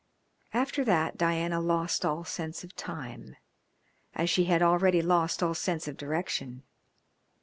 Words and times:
After 0.51 0.83
that 0.85 1.15
Diana 1.15 1.59
lost 1.61 2.03
all 2.05 2.23
sense 2.23 2.63
of 2.63 2.75
time, 2.75 3.35
as 4.15 4.31
she 4.31 4.45
had 4.45 4.63
already 4.63 5.03
lost 5.03 5.43
all 5.43 5.53
sense 5.53 5.87
of 5.87 5.95
direction. 5.95 6.63